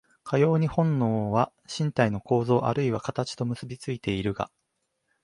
[0.23, 4.49] かように本能は身体の構造あるいは形と結び付いているが、